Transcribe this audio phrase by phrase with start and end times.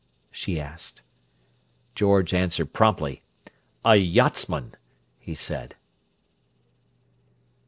[0.31, 1.03] she asked.
[1.93, 3.21] George answered promptly.
[3.85, 4.73] "A yachtsman,"
[5.19, 5.75] he said.